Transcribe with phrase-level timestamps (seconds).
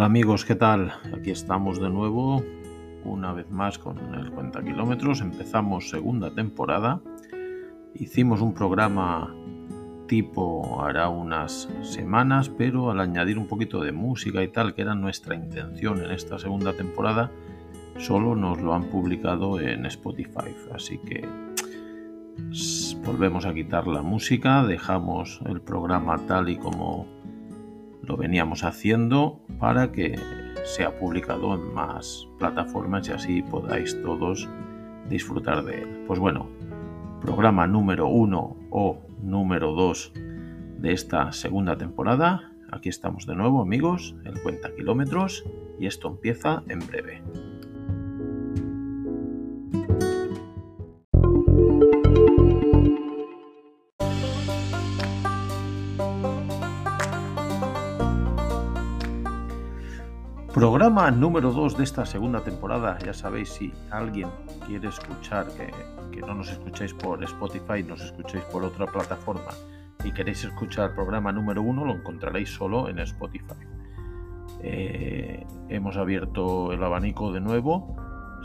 [0.00, 0.94] Hola amigos, ¿qué tal?
[1.14, 2.42] Aquí estamos de nuevo,
[3.04, 5.20] una vez más con el Cuenta Kilómetros.
[5.20, 7.02] Empezamos segunda temporada.
[7.92, 9.36] Hicimos un programa
[10.08, 14.94] tipo hará unas semanas, pero al añadir un poquito de música y tal, que era
[14.94, 17.30] nuestra intención en esta segunda temporada,
[17.98, 20.56] solo nos lo han publicado en Spotify.
[20.72, 21.28] Así que
[23.04, 27.19] volvemos a quitar la música, dejamos el programa tal y como
[28.02, 30.18] lo veníamos haciendo para que
[30.64, 34.48] sea publicado en más plataformas y así podáis todos
[35.08, 36.04] disfrutar de él.
[36.06, 36.48] Pues bueno,
[37.20, 40.12] programa número uno o número 2
[40.78, 42.52] de esta segunda temporada.
[42.70, 45.44] Aquí estamos de nuevo amigos, el cuenta kilómetros
[45.78, 47.22] y esto empieza en breve.
[60.80, 62.96] Programa número 2 de esta segunda temporada.
[63.04, 64.30] Ya sabéis, si alguien
[64.66, 65.46] quiere escuchar,
[66.10, 69.50] que, no nos escucháis por Spotify, nos escucháis por otra plataforma
[70.02, 73.60] y queréis escuchar el programa número 1, lo encontraréis solo en Spotify.
[74.62, 77.94] Eh, hemos abierto el abanico de nuevo,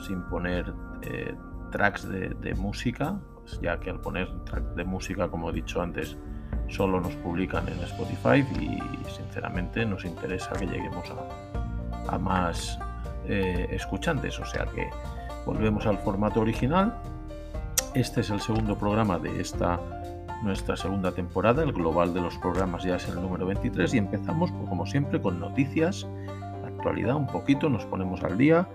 [0.05, 1.33] sin poner eh,
[1.71, 6.17] tracks de, música, pues ya que al poner tracks de música, como he dicho antes,
[6.67, 11.54] solo nos publican en Spotify y sinceramente nos interesa que lleguemos a
[12.07, 12.79] a más
[13.27, 14.39] eh, escuchantes.
[14.39, 14.89] O sea que
[15.45, 16.95] volvemos al formato original.
[17.93, 19.79] Este es el segundo programa de esta
[20.43, 21.63] nuestra segunda temporada.
[21.63, 25.39] El global de los programas ya es el número 23 y empezamos, como siempre, con
[25.39, 26.07] noticias,
[26.65, 28.67] actualidad un poquito, nos ponemos al día.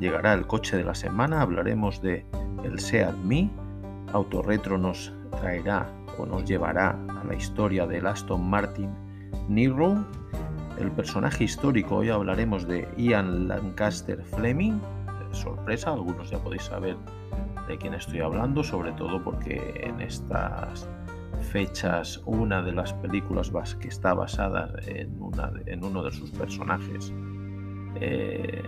[0.00, 2.26] Llegará el coche de la semana, hablaremos de
[2.64, 3.48] el Seat Me.
[4.12, 5.88] Autorretro nos traerá
[6.18, 8.90] o nos llevará a la historia del Aston Martin
[9.48, 10.04] Niro
[10.78, 11.96] el personaje histórico.
[11.96, 14.80] Hoy hablaremos de Ian Lancaster Fleming.
[15.32, 16.96] Sorpresa, algunos ya podéis saber
[17.68, 20.88] de quién estoy hablando, sobre todo porque en estas
[21.50, 27.12] fechas una de las películas que está basada en, uno de sus personajes,
[28.00, 28.62] eh,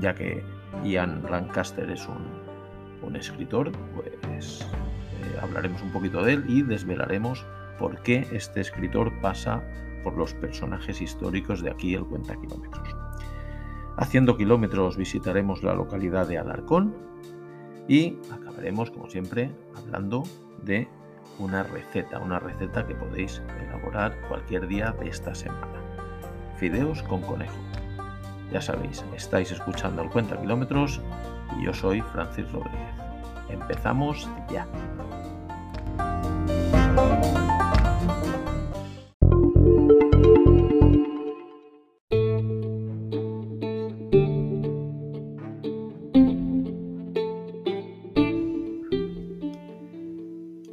[0.00, 0.42] ya que
[0.84, 2.44] Ian Lancaster es un,
[3.16, 7.44] escritor, pues eh, hablaremos un poquito de él y desvelaremos
[7.78, 9.62] por qué este escritor pasa
[10.04, 12.88] por los personajes históricos de aquí el cuenta kilómetros.
[13.96, 16.94] Haciendo kilómetros visitaremos la localidad de Alarcón
[17.88, 20.22] y acabaremos, como siempre, hablando
[20.62, 20.88] de
[21.38, 25.80] una receta, una receta que podéis elaborar cualquier día de esta semana.
[26.56, 27.56] Fideos con conejo.
[28.52, 31.00] Ya sabéis, estáis escuchando el cuenta kilómetros
[31.58, 32.94] y yo soy Francis Rodríguez.
[33.48, 34.66] Empezamos ya.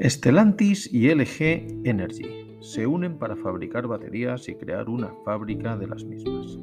[0.03, 6.03] Stellantis y LG Energy se unen para fabricar baterías y crear una fábrica de las
[6.03, 6.57] mismas.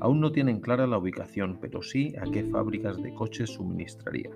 [0.00, 4.30] Aún no tienen clara la ubicación, pero sí a qué fábricas de coches suministraría,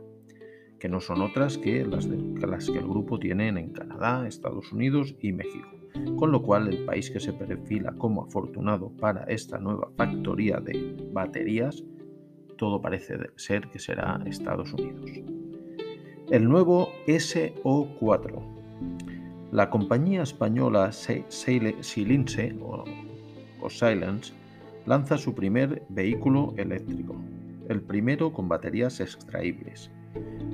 [0.79, 5.15] que no son otras que las, las que el grupo tiene en Canadá, Estados Unidos
[5.19, 5.71] y México,
[6.19, 10.95] con lo cual el país que se perfila como afortunado para esta nueva factoría de
[11.11, 11.83] baterías,
[12.59, 15.11] todo parece ser que será Estados Unidos
[16.31, 18.57] el nuevo SO4.
[19.53, 22.85] La compañía española Silince o,
[23.71, 24.33] Silence
[24.87, 27.17] lanza su primer vehículo eléctrico,
[27.69, 29.91] el primero con baterías extraíbles.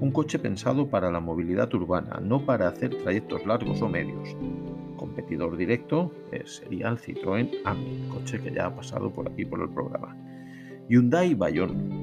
[0.01, 4.37] Un coche pensado para la movilidad urbana, no para hacer trayectos largos o medios.
[4.97, 9.61] Competidor directo eh, sería el Citroën AMI, coche que ya ha pasado por aquí por
[9.61, 10.17] el programa.
[10.89, 12.03] Hyundai Bayon.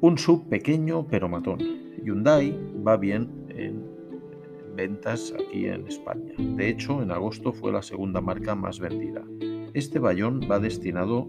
[0.00, 3.84] Un sub pequeño pero matón Hyundai va bien en
[4.74, 6.32] ventas aquí en España.
[6.38, 9.22] De hecho, en agosto fue la segunda marca más vendida.
[9.74, 11.28] Este bayón va destinado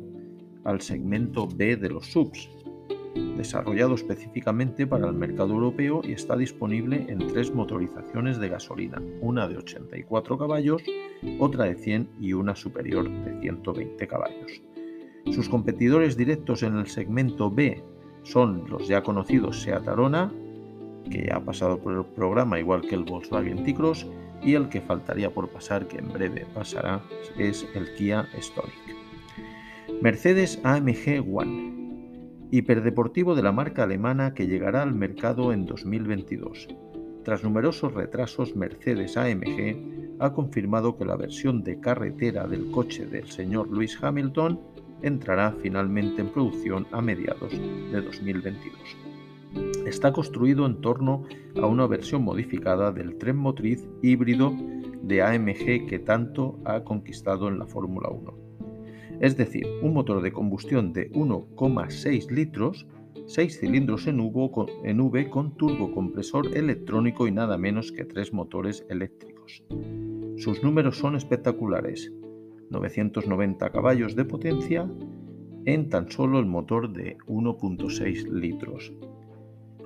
[0.63, 2.49] al segmento B de los subs,
[3.37, 9.47] desarrollado específicamente para el mercado europeo y está disponible en tres motorizaciones de gasolina, una
[9.47, 10.83] de 84 caballos,
[11.39, 14.61] otra de 100 y una superior de 120 caballos.
[15.31, 17.81] Sus competidores directos en el segmento B
[18.23, 20.33] son los ya conocidos Seat Arona,
[21.09, 24.07] que ha pasado por el programa igual que el Volkswagen T-Cross
[24.41, 27.01] y el que faltaría por pasar, que en breve pasará,
[27.37, 28.73] es el Kia Stonic.
[30.01, 36.67] Mercedes AMG One, hiperdeportivo de la marca alemana que llegará al mercado en 2022.
[37.23, 43.29] Tras numerosos retrasos, Mercedes AMG ha confirmado que la versión de carretera del coche del
[43.29, 44.59] señor Lewis Hamilton
[45.01, 49.12] entrará finalmente en producción a mediados de 2022.
[49.85, 51.23] Está construido en torno
[51.61, 54.53] a una versión modificada del tren motriz híbrido
[55.01, 58.33] de AMG que tanto ha conquistado en la Fórmula 1.
[59.19, 62.87] Es decir, un motor de combustión de 1,6 litros,
[63.27, 69.63] 6 cilindros en V, con turbocompresor electrónico y nada menos que tres motores eléctricos.
[70.37, 72.11] Sus números son espectaculares.
[72.69, 74.89] 990 caballos de potencia
[75.65, 78.91] en tan solo el motor de 1.6 litros.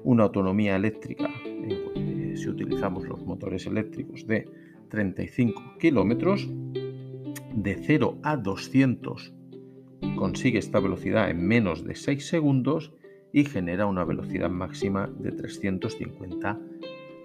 [0.03, 4.49] Una autonomía eléctrica, eh, si utilizamos los motores eléctricos, de
[4.89, 6.49] 35 kilómetros.
[7.53, 9.33] De 0 a 200
[10.15, 12.93] consigue esta velocidad en menos de 6 segundos
[13.33, 16.59] y genera una velocidad máxima de 350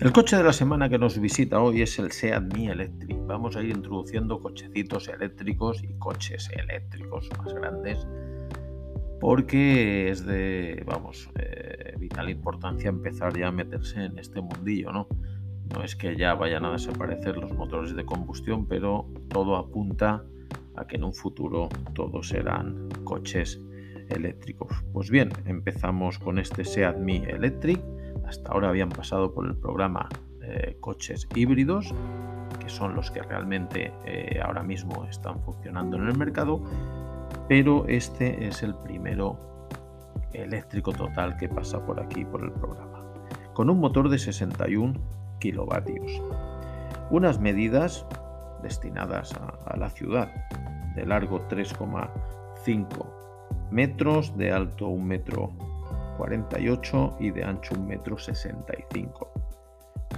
[0.00, 3.17] El coche de la semana que nos visita hoy es el Seat Mi Electric.
[3.28, 8.06] Vamos a ir introduciendo cochecitos eléctricos y coches eléctricos más grandes
[9.20, 15.08] porque es de, vamos, eh, vital importancia empezar ya a meterse en este mundillo, ¿no?
[15.74, 20.24] No es que ya vayan a desaparecer los motores de combustión, pero todo apunta
[20.76, 23.60] a que en un futuro todos serán coches
[24.08, 24.72] eléctricos.
[24.92, 27.80] Pues bien, empezamos con este Seat Mi Electric
[28.26, 30.08] hasta ahora habían pasado por el programa
[30.42, 31.94] eh, coches híbridos,
[32.60, 36.62] que son los que realmente eh, ahora mismo están funcionando en el mercado,
[37.48, 39.38] pero este es el primero
[40.32, 43.02] eléctrico total que pasa por aquí por el programa,
[43.54, 44.94] con un motor de 61
[45.38, 46.22] kilovatios.
[47.10, 48.06] Unas medidas
[48.62, 50.30] destinadas a, la ciudad,
[50.94, 53.06] de largo 3,5
[53.70, 55.52] metros, de alto 1 metro
[56.18, 59.08] 48 y de ancho 1,65 m.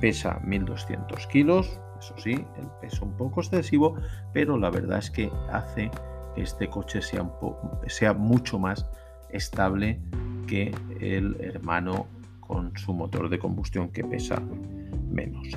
[0.01, 3.95] Pesa 1200 kilos, eso sí, el peso un poco excesivo,
[4.33, 5.91] pero la verdad es que hace
[6.35, 8.87] que este coche sea, mucho más
[9.31, 10.01] estable
[10.47, 12.07] que el hermano
[12.41, 14.43] con su motor de combustión que pesa
[15.09, 15.49] menos.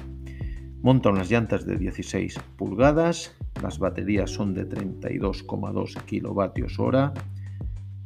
[0.81, 7.13] Monta unas llantas de 16 pulgadas, las baterías son de 32,2 kilovatios hora,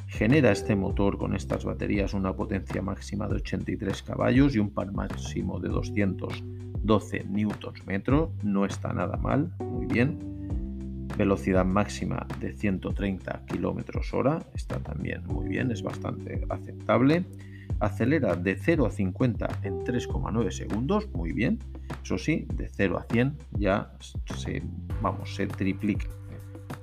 [0.07, 4.93] Genera este motor con estas baterías una potencia máxima de 83 caballos y un par
[4.93, 5.67] máximo de
[6.87, 8.29] 212 Nm.
[8.43, 10.17] No está nada mal, muy bien.
[11.17, 17.25] Velocidad máxima de 130 km hora, está también muy bien, es bastante aceptable.
[17.79, 21.59] Acelera de 0 a 50 en 3,9 segundos, muy bien.
[22.03, 23.91] Eso sí, de 0 a 100 ya
[24.35, 24.63] se,
[25.01, 26.07] vamos, se triplica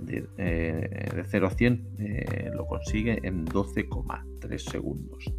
[0.01, 5.32] de, 0 eh, a 100 eh, lo consigue en 12,3 segundos.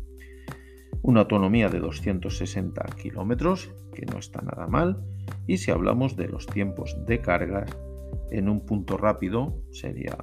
[1.07, 5.03] Una autonomía de 260 kilómetros, que no está nada mal.
[5.45, 7.67] Y si hablamos de los tiempos de carga,
[8.31, 10.17] en un punto rápido, sería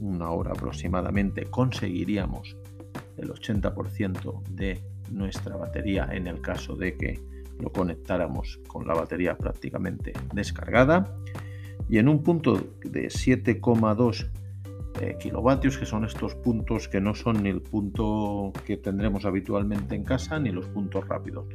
[0.00, 2.56] una hora aproximadamente, conseguiríamos
[3.18, 7.20] el 80% de nuestra batería en el caso de que
[7.60, 11.14] lo conectáramos con la batería prácticamente descargada
[11.90, 14.30] y en un punto de 7,2
[15.00, 19.94] eh, kilovatios, que son estos puntos que no son ni el punto que tendremos habitualmente
[19.94, 21.46] en casa ni los puntos rápidos.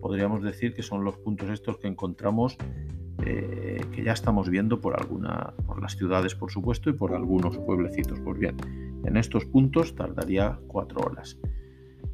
[0.00, 2.56] Podríamos decir que son los puntos estos que encontramos
[3.24, 7.58] eh, que ya estamos viendo por alguna, por las ciudades por supuesto y por algunos
[7.58, 8.18] pueblecitos.
[8.20, 8.56] Pues bien,
[9.04, 11.38] en estos puntos tardaría 4 horas.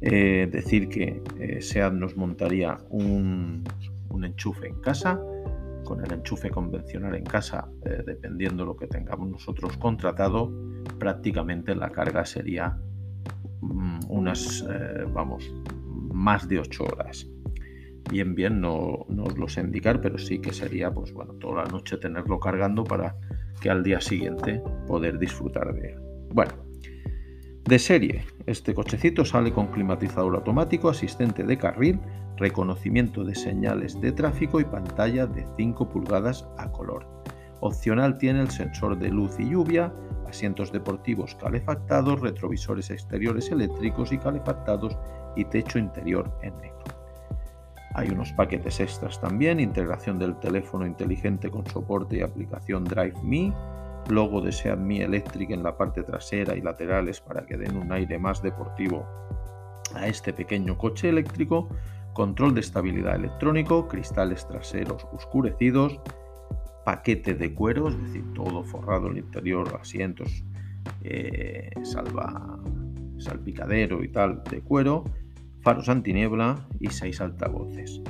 [0.01, 1.23] Eh, decir que
[1.61, 3.63] SEAT nos montaría un,
[4.21, 5.19] enchufe en casa
[5.85, 7.67] con el enchufe convencional en casa,
[8.05, 10.49] dependiendo lo que tengamos nosotros contratado,
[10.99, 12.77] prácticamente la carga sería
[13.61, 15.53] mm, unas, eh, vamos,
[16.13, 17.27] más de 8 horas.
[18.09, 21.63] Bien, bien, no, no, os lo sé indicar, pero sí que sería, pues bueno, toda
[21.63, 23.15] la noche tenerlo cargando para
[23.61, 25.99] que al día siguiente poder disfrutar de él.
[26.29, 26.53] Bueno,
[27.65, 31.99] de serie, este cochecito sale con climatizador automático, asistente de carril,
[32.35, 37.22] reconocimiento de señales de tráfico y pantalla de 5 pulgadas a color.
[37.65, 39.89] Opcional tiene el sensor de luz y lluvia,
[40.27, 44.97] asientos deportivos calefactados, retrovisores exteriores eléctricos y calefactados
[45.37, 46.83] y techo interior en negro.
[47.93, 53.53] Hay unos paquetes extras también, integración del teléfono inteligente con soporte y aplicación Drive Me,
[54.09, 57.93] logo de Seat Me Electric en la parte trasera y laterales para que den un
[57.93, 59.07] aire más deportivo
[59.95, 61.69] a este pequeño coche eléctrico,
[62.11, 66.01] control de estabilidad electrónico, cristales traseros oscurecidos,
[66.85, 70.43] paquete de cuero, es decir, todo forrado el interior, asientos,
[71.03, 72.59] eh, salva,
[73.17, 75.05] salpicadero y tal de cuero,
[75.61, 78.01] faros antiniebla y seis altavoces.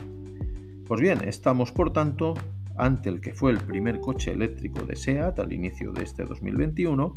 [0.88, 2.34] Pues bien, estamos por tanto
[2.76, 7.14] ante el que fue el primer coche eléctrico de SEAT al inicio de este 2021,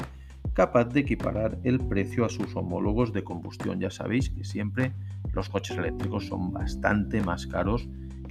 [0.53, 3.79] capaz de equiparar el precio a sus homólogos de combustión.
[3.79, 4.93] Ya sabéis que siempre
[5.33, 7.87] los coches eléctricos son bastante más caros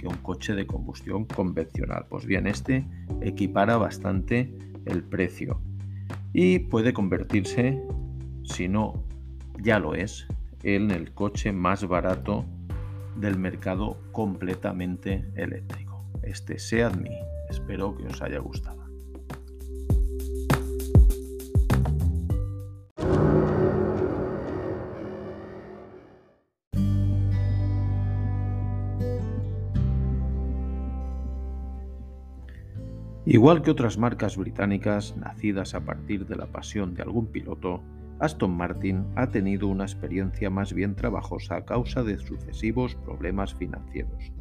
[0.07, 2.05] un coche de combustión convencional.
[2.09, 2.85] Pues bien, este
[3.21, 4.53] equipara bastante
[4.85, 5.59] el precio
[6.33, 7.81] y puede convertirse,
[8.43, 9.03] si no
[9.61, 10.27] ya lo es,
[10.63, 12.45] en el coche más barato
[13.15, 16.05] del mercado completamente eléctrico.
[16.23, 17.11] Este Seat Me.
[17.49, 18.76] Espero que os haya gustado.
[33.29, 37.83] Igual que otras marcas británicas nacidas a partir de la pasión de algún piloto,
[38.19, 44.31] Aston Martin ha tenido una experiencia más bien trabajosa a causa de sucesivos problemas financieros.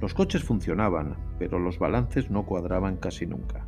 [0.00, 3.66] Los coches funcionaban, pero los balances no cuadraban casi nunca.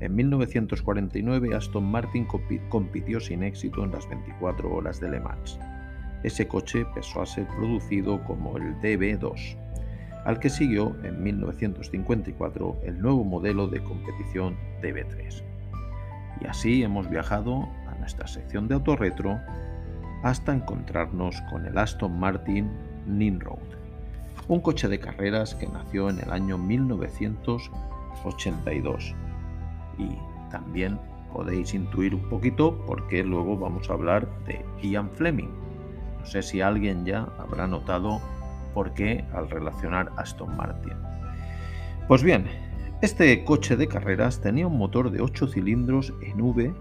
[0.00, 2.26] En 1949 Aston Martin
[2.70, 5.60] compitió sin éxito en las 24 horas de Le Mans.
[6.24, 9.61] Ese coche pasó a ser producido como el DB2
[10.24, 15.42] al que siguió en 1954 el nuevo modelo de competición DB3.
[16.40, 19.38] Y así hemos viajado a nuestra sección de autorretro
[20.22, 22.70] hasta encontrarnos con el Aston Martin
[23.06, 23.58] Nimrod,
[24.48, 29.14] un coche de carreras que nació en el año 1982.
[29.98, 30.10] Y
[30.50, 30.98] también
[31.32, 35.50] podéis intuir un poquito porque luego vamos a hablar de Ian Fleming.
[36.20, 38.20] No sé si alguien ya habrá notado
[38.74, 40.94] por qué al relacionar Aston Martin.
[42.08, 42.46] Pues bien,
[43.00, 46.72] este coche de carreras tenía un motor de 8 cilindros en V,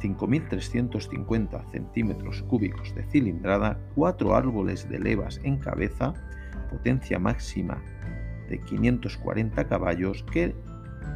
[0.00, 6.14] 5.350 centímetros cúbicos de cilindrada, 4 árboles de levas en cabeza,
[6.70, 7.82] potencia máxima
[8.48, 10.54] de 540 caballos que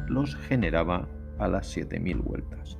[0.07, 2.77] los generaba a las 7.000 vueltas.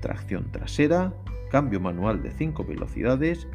[0.00, 1.12] Tracción trasera,
[1.50, 3.46] cambio manual de 5 velocidades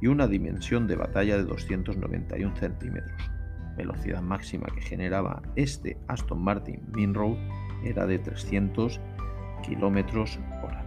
[0.00, 3.30] y una dimensión de batalla de 291 centímetros.
[3.76, 7.36] Velocidad máxima que generaba este Aston Martin Nimrod
[7.84, 9.00] era de 300
[9.66, 10.84] km hora.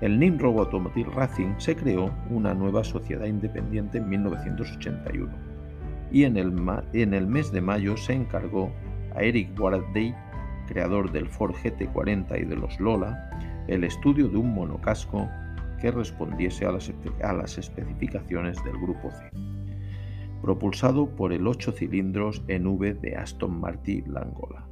[0.00, 5.32] El Nimrod Automotive Racing se creó una nueva sociedad independiente en 1981
[6.10, 6.52] y en el,
[6.92, 8.70] en el mes de mayo se encargó
[9.14, 10.14] a Eric Wardley,
[10.66, 13.30] creador del Ford GT40 y de los Lola,
[13.68, 15.28] el estudio de un monocasco
[15.90, 19.30] respondiese a las, especificaciones del Grupo C,
[20.42, 24.66] propulsado por el 8 cilindros en V de Aston Martin Langola.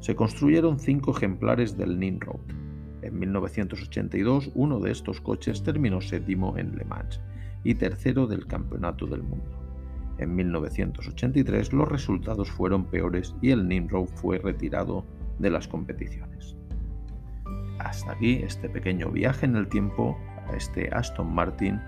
[0.00, 2.40] Se construyeron cinco ejemplares del Nimrod.
[3.02, 7.20] En 1982 uno de estos coches terminó séptimo en Le Mans
[7.64, 9.58] y tercero del Campeonato del Mundo.
[10.18, 15.04] En 1983 los resultados fueron peores y el Nimrod fue retirado
[15.38, 16.59] de las competiciones.
[17.80, 21.80] Hasta aquí este pequeño viaje en el tiempo a este Aston Martin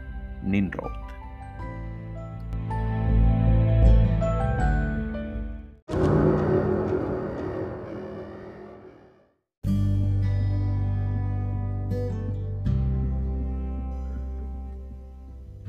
[0.43, 0.91] Nimrod.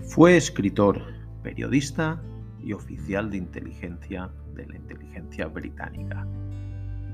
[0.08, 1.02] Fue escritor,
[1.42, 2.22] periodista
[2.62, 6.26] y oficial de inteligencia de la inteligencia británica.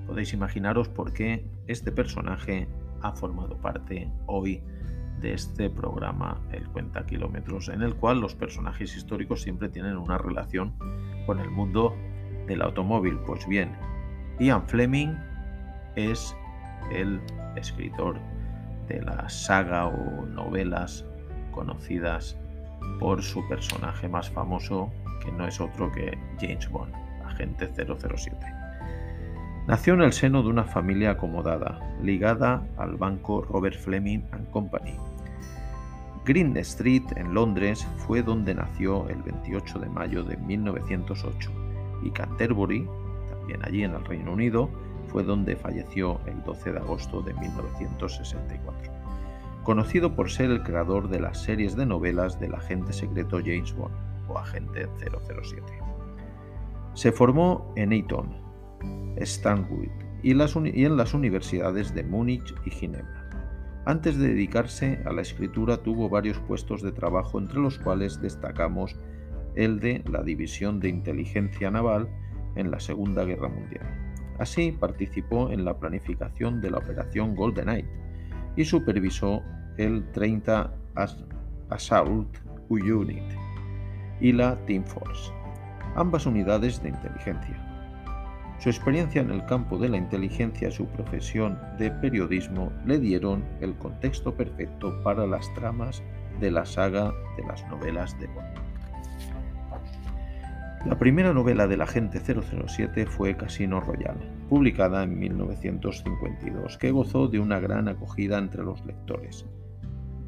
[0.05, 2.67] Podéis imaginaros por qué este personaje
[3.01, 4.61] ha formado parte hoy
[5.21, 10.17] de este programa El Cuenta Kilómetros, en el cual los personajes históricos siempre tienen una
[10.17, 10.73] relación
[11.25, 11.95] con el mundo
[12.47, 13.19] del automóvil.
[13.25, 13.75] Pues bien,
[14.39, 15.15] Ian Fleming
[15.95, 16.35] es
[16.91, 17.19] el
[17.55, 18.17] escritor
[18.87, 21.05] de la saga o novelas
[21.51, 22.37] conocidas
[22.99, 24.89] por su personaje más famoso,
[25.23, 26.93] que no es otro que James Bond,
[27.25, 28.58] agente 007.
[29.69, 34.95] Nació en el seno de una familia acomodada, ligada al banco Robert Fleming Company.
[36.25, 41.51] Green Street, en Londres, fue donde nació el 28 de mayo de 1908
[42.01, 42.87] y Canterbury,
[43.29, 44.71] también allí en el Reino Unido,
[45.09, 48.91] fue donde falleció el 12 de agosto de 1964.
[49.61, 53.93] Conocido por ser el creador de las series de novelas del agente secreto James Bond
[54.29, 55.63] o Agente 007.
[56.95, 58.48] Se formó en Eton,
[59.21, 59.87] Stanwood
[60.23, 63.29] y, en las universidades de Múnich y Ginebra.
[63.85, 68.95] Antes de dedicarse a la escritura tuvo varios puestos de trabajo entre los cuales destacamos
[69.55, 72.07] el de la División de Inteligencia Naval
[72.55, 73.85] en la Segunda Guerra Mundial.
[74.37, 77.85] Así participó en la planificación de la Operación Golden Eye
[78.55, 79.41] y supervisó
[79.77, 80.73] el 30
[81.69, 82.37] Assault
[82.69, 83.23] Unit
[84.19, 85.31] y la Team Force,
[85.95, 87.68] ambas unidades de inteligencia.
[88.59, 93.45] Su experiencia en el campo de la inteligencia y su profesión de periodismo le dieron
[93.61, 96.03] el contexto perfecto para las tramas
[96.41, 98.59] de la saga de las novelas de Bond.
[100.85, 107.39] La primera novela del agente 007 fue Casino Royale, publicada en 1952, que gozó de
[107.39, 109.45] una gran acogida entre los lectores.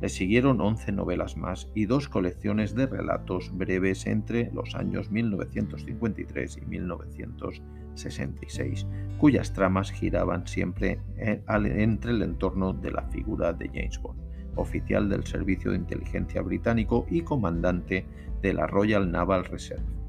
[0.01, 6.58] Le siguieron 11 novelas más y dos colecciones de relatos breves entre los años 1953
[6.58, 8.88] y 1966,
[9.20, 14.20] cuyas tramas giraban siempre eh, entre el entorno de la figura de James Bond,
[14.55, 18.05] oficial del Servicio de Inteligencia británico y comandante
[18.41, 20.01] de la Royal Naval Reserve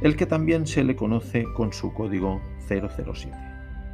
[0.00, 3.36] el que también se le conoce con su código 007.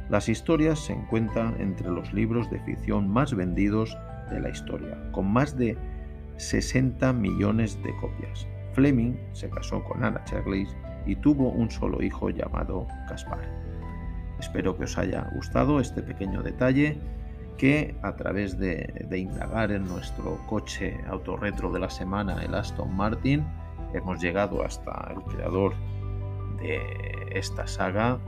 [0.09, 3.97] Las historias se encuentran entre los libros de ficción más vendidos
[4.29, 5.77] de la historia, con más de
[6.37, 8.47] 60 millones de copias.
[8.73, 10.67] Fleming se casó con Anna Shirley
[11.05, 13.49] y tuvo un solo hijo llamado Caspar.
[14.39, 16.97] Espero que os haya gustado este pequeño detalle
[17.57, 22.93] que a través de, de indagar en nuestro coche autorretro de la semana, el Aston
[22.93, 23.45] Martin,
[23.93, 25.73] hemos llegado hasta el creador
[26.57, 28.19] de esta saga,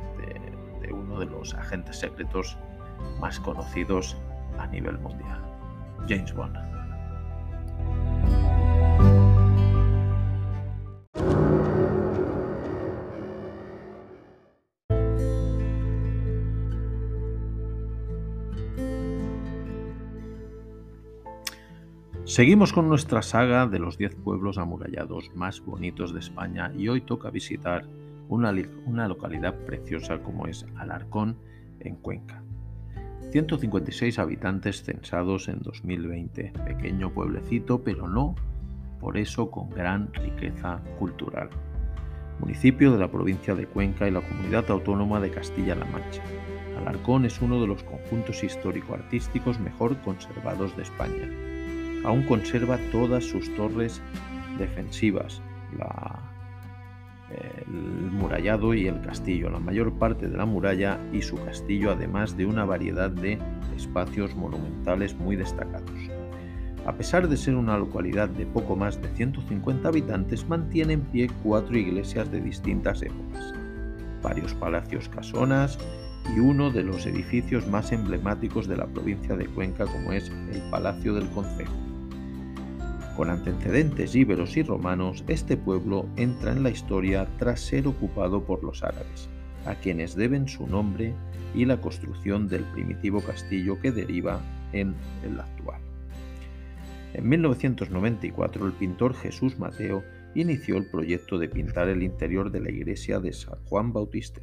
[0.82, 2.58] de, uno de los agentes secretos
[3.20, 4.16] más conocidos
[4.58, 5.42] a nivel mundial,
[6.08, 6.68] James Bond.
[22.38, 27.02] Seguimos con nuestra saga de los 10 pueblos amurallados más bonitos de España y hoy
[27.02, 27.86] toca visitar
[28.30, 28.52] una,
[29.08, 31.38] localidad preciosa como es Alarcón,
[31.80, 32.44] en Cuenca.
[33.38, 38.34] 156 habitantes censados en 2020, pequeño pueblecito, pero no
[39.00, 41.52] por eso con gran riqueza cultural.
[42.40, 46.24] Municipio de la provincia de Cuenca y la comunidad autónoma de Castilla-La Mancha.
[46.80, 51.30] Alarcón es uno de los conjuntos histórico-artísticos mejor conservados de España.
[52.06, 54.02] Aún conserva todas sus torres
[54.58, 55.44] defensivas,
[55.78, 56.37] la
[57.30, 62.38] el murallado y el castillo, la mayor parte de la muralla y su castillo, además
[62.38, 63.38] de una variedad de
[63.76, 65.92] espacios monumentales muy destacados.
[66.86, 71.30] A pesar de ser una localidad de poco más de 150 habitantes, mantiene en pie
[71.44, 73.54] cuatro iglesias de distintas épocas,
[74.24, 75.78] varios palacios casonas
[76.34, 80.62] y uno de los edificios más emblemáticos de la provincia de Cuenca como es el
[80.72, 81.87] Palacio del Concejo.
[83.18, 88.64] Con antecedentes íberos y romanos, este pueblo entra en la historia tras ser ocupado por
[88.64, 89.28] los árabes,
[89.66, 91.16] a quienes deben su nombre
[91.56, 94.40] y la construcción del primitivo castillo que deriva
[94.72, 94.94] en
[95.26, 95.82] el actual.
[97.16, 100.04] En 1994 el pintor Jesús Mateo
[100.36, 104.42] inició el proyecto de pintar el interior de la iglesia de San Juan Bautista,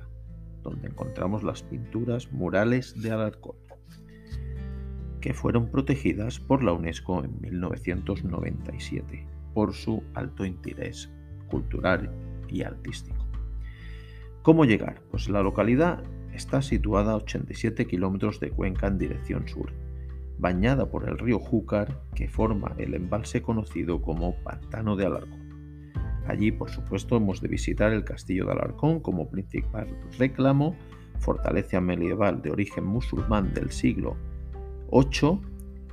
[0.64, 3.54] donde encontramos las pinturas murales de Alarcón
[5.24, 11.10] que fueron protegidas por la UNESCO en 1997 por su alto interés
[11.48, 12.14] cultural
[12.46, 13.26] y artístico.
[14.42, 15.00] ¿Cómo llegar?
[15.10, 19.72] Pues la localidad está situada a 87 kilómetros de Cuenca en dirección sur,
[20.36, 25.94] bañada por el río Júcar que forma el embalse conocido como Pantano de Alarcón.
[26.26, 30.76] Allí, por supuesto, hemos de visitar el castillo de Alarcón como principal reclamo,
[31.18, 34.18] fortaleza medieval de origen musulmán del siglo
[34.90, 35.40] 8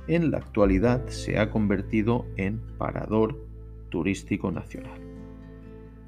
[0.08, 3.46] en la actualidad se ha convertido en parador
[3.88, 5.00] turístico nacional.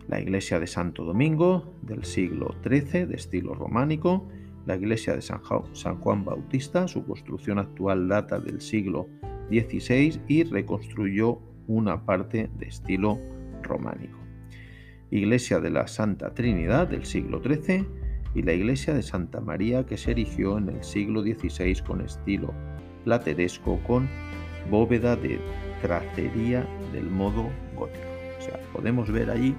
[0.09, 4.29] La iglesia de Santo Domingo del siglo XIII de estilo románico,
[4.66, 5.40] la iglesia de San
[6.01, 9.09] Juan Bautista, su construcción actual data del siglo
[9.49, 13.18] XVI y reconstruyó una parte de estilo
[13.62, 14.18] románico.
[15.11, 17.87] Iglesia de la Santa Trinidad del siglo XIII
[18.35, 22.53] y la iglesia de Santa María que se erigió en el siglo XVI con estilo
[23.05, 24.09] plateresco con
[24.71, 25.38] bóveda de
[25.83, 28.07] tracería del modo gótico.
[28.38, 29.55] O sea, podemos ver allí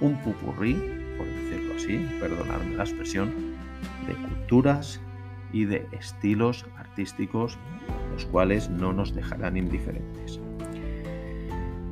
[0.00, 0.74] un pupurrí,
[1.16, 3.32] por decirlo así, perdonadme la expresión,
[4.06, 5.00] de culturas
[5.52, 7.56] y de estilos artísticos,
[8.12, 10.40] los cuales no nos dejarán indiferentes.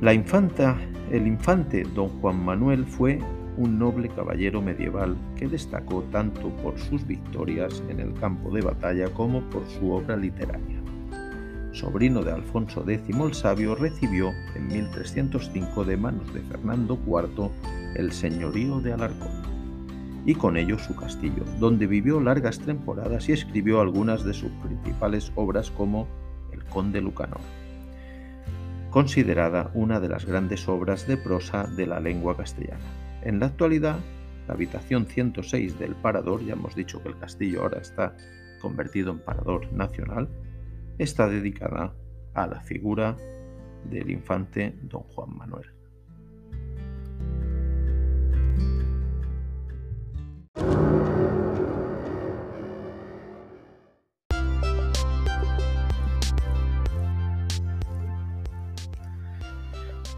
[0.01, 0.77] La infanta,
[1.11, 3.19] el infante don Juan Manuel fue
[3.57, 9.07] un noble caballero medieval que destacó tanto por sus victorias en el campo de batalla
[9.13, 10.72] como por su obra literaria.
[11.73, 17.49] Sobrino de Alfonso X el Sabio, recibió en 1305 de manos de Fernando IV
[17.95, 19.53] el señorío de Alarcón
[20.25, 25.31] y con ello su castillo, donde vivió largas temporadas y escribió algunas de sus principales
[25.35, 26.07] obras como
[26.53, 27.41] El Conde Lucanor
[28.93, 32.85] considerada una de las grandes obras de prosa de la lengua castellana.
[33.23, 33.97] En la actualidad,
[34.47, 38.15] la habitación 106 del Parador, ya hemos dicho que el castillo ahora está
[38.61, 40.29] convertido en Parador Nacional,
[40.97, 41.93] está dedicada
[42.33, 43.17] a la figura
[43.89, 45.73] del infante don Juan Manuel.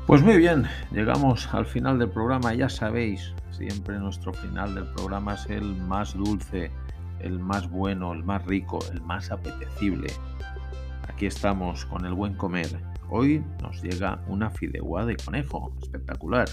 [0.07, 5.33] Pues muy bien, llegamos al final del programa, ya sabéis, siempre nuestro final del programa
[5.33, 6.69] es el más dulce,
[7.19, 10.07] el más bueno, el más rico, el más apetecible.
[11.15, 12.67] Aquí estamos con el buen comer.
[13.09, 16.49] Hoy nos llega una fideuá de conejo, espectacular.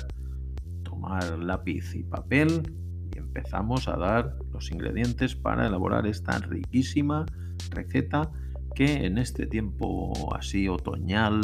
[0.84, 2.72] Tomar lápiz y papel
[3.12, 7.26] y empezamos a dar los ingredientes para elaborar esta riquísima
[7.70, 8.30] receta
[8.76, 11.40] que en este tiempo así otoñal,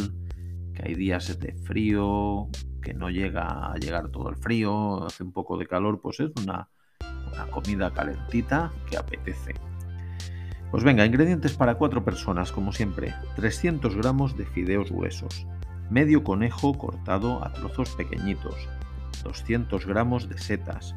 [0.72, 2.46] que hay días de frío,
[2.80, 6.30] que no llega a llegar todo el frío, hace un poco de calor, pues es
[6.40, 6.68] una,
[7.32, 9.54] una comida calentita que apetece.
[10.70, 13.14] Pues venga, ingredientes para cuatro personas, como siempre.
[13.36, 15.46] 300 gramos de fideos huesos,
[15.88, 18.54] medio conejo cortado a trozos pequeñitos,
[19.24, 20.94] 200 gramos de setas,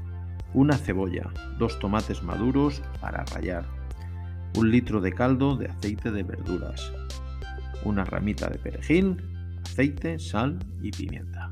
[0.54, 3.66] una cebolla, dos tomates maduros para rallar,
[4.58, 6.92] un litro de caldo de aceite de verduras,
[7.86, 9.24] una ramita de perejil,
[9.64, 11.50] aceite, sal y pimienta.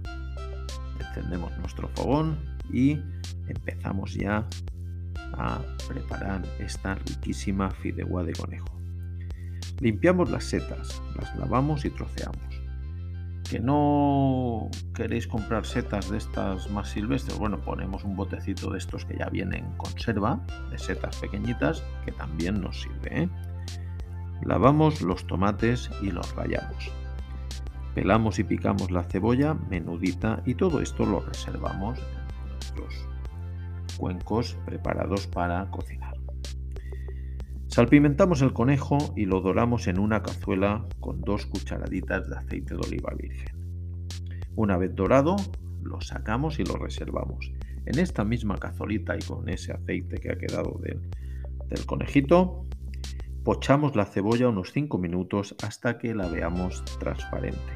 [1.00, 2.38] Encendemos nuestro fogón
[2.70, 3.00] y
[3.48, 4.46] empezamos ya
[5.34, 8.67] a preparar esta riquísima fideuá de conejo.
[9.80, 12.38] Limpiamos las setas, las lavamos y troceamos.
[13.50, 19.06] Que no queréis comprar setas de estas más silvestres, bueno, ponemos un botecito de estos
[19.06, 23.24] que ya vienen en conserva, de setas pequeñitas, que también nos sirve.
[23.24, 23.30] ¿eh?
[24.43, 26.91] Lavamos los tomates y los rallamos.
[27.95, 33.09] Pelamos y picamos la cebolla menudita y todo esto lo reservamos en nuestros
[34.00, 36.16] cuencos preparados para cocinar.
[37.68, 42.80] Salpimentamos el conejo y lo doramos en una cazuela con dos cucharaditas de aceite de
[42.80, 43.56] oliva virgen.
[44.56, 45.36] Una vez dorado,
[45.84, 47.52] lo sacamos y lo reservamos.
[47.86, 52.66] En esta misma cazolita y con ese aceite que ha quedado del, conejito,
[53.44, 57.74] Pochamos la cebolla unos 5 minutos hasta que la veamos transparente.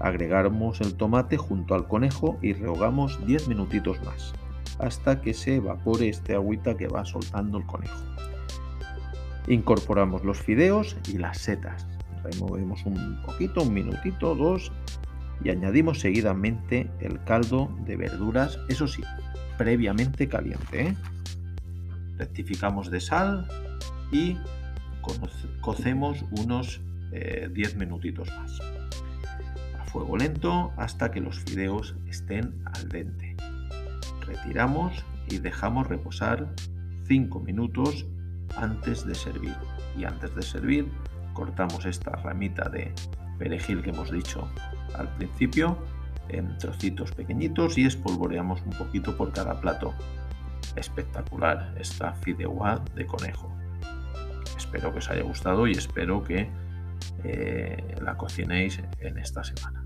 [0.00, 4.32] Agregamos el tomate junto al conejo y rehogamos 10 minutitos más,
[4.80, 7.98] hasta que se evapore este agüita que va soltando el conejo.
[9.46, 11.86] Incorporamos los fideos y las setas.
[12.22, 14.70] Removemos un poquito, un minutito, dos,
[15.42, 19.02] y añadimos seguidamente el caldo de verduras, eso sí,
[19.56, 20.88] previamente caliente.
[20.88, 20.96] ¿eh?
[22.18, 23.48] Rectificamos de sal
[24.12, 24.36] y
[25.60, 28.60] cocemos unos 10 eh, minutitos más.
[29.78, 33.36] A fuego lento hasta que los fideos estén al dente.
[34.30, 36.54] Retiramos y dejamos reposar
[37.08, 38.06] 5 minutos
[38.56, 39.56] antes de servir.
[39.98, 40.88] Y antes de servir
[41.32, 42.94] cortamos esta ramita de
[43.38, 44.48] perejil que hemos dicho
[44.94, 45.76] al principio
[46.28, 49.94] en trocitos pequeñitos y espolvoreamos un poquito por cada plato.
[50.76, 53.52] Espectacular esta fideuá de conejo.
[54.56, 56.48] Espero que os haya gustado y espero que
[57.24, 59.84] eh, la cocinéis en esta semana.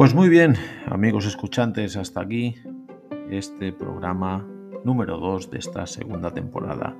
[0.00, 0.54] Pues muy bien,
[0.86, 2.54] amigos escuchantes, hasta aquí
[3.30, 4.48] este programa
[4.82, 6.96] número 2 de esta segunda temporada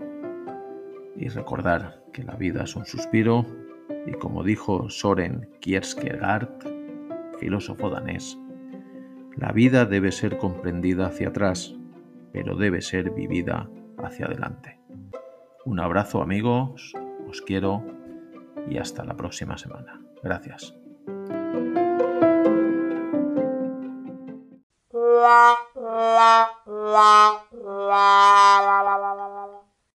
[1.17, 3.47] y recordar que la vida es un suspiro
[4.07, 6.51] y como dijo Soren Kierkegaard,
[7.39, 8.39] filósofo danés,
[9.35, 11.75] la vida debe ser comprendida hacia atrás,
[12.35, 14.79] pero debe ser vivida hacia adelante.
[15.65, 16.93] Un abrazo amigos,
[17.27, 17.83] os quiero
[18.69, 20.03] y hasta la próxima semana.
[20.23, 20.75] Gracias.